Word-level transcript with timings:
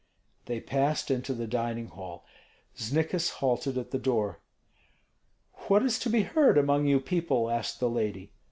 They 0.45 0.59
passed 0.59 1.11
into 1.11 1.35
the 1.35 1.45
dining 1.45 1.85
hall; 1.89 2.25
Znikis 2.75 3.33
halted 3.33 3.77
at 3.77 3.91
the 3.91 3.99
door. 3.99 4.39
"What 5.67 5.83
is 5.83 5.99
to 5.99 6.09
be 6.09 6.23
heard 6.23 6.57
among 6.57 6.87
you 6.87 6.99
people?" 6.99 7.51
asked 7.51 7.79
the 7.79 7.87
lady. 7.87 8.31